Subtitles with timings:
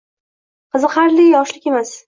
[0.77, 1.97] Qiziqarli yoshlik emas